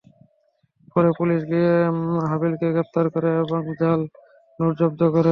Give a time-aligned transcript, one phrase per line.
[0.93, 1.73] পরে পুলিশ গিয়ে
[2.29, 4.01] হাবিলকে গ্রেপ্তার করে এবং জাল
[4.59, 5.29] নোট জব্দ করে।